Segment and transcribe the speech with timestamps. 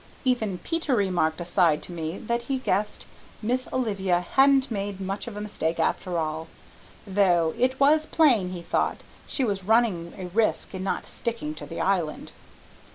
[0.25, 3.05] Even Peter remarked aside to me that he guessed
[3.43, 6.47] Miss Olivia hadn't made much of a mistake after all,
[7.05, 11.67] though it was plain he thought she was running a risk in not sticking to
[11.67, 12.31] the Island.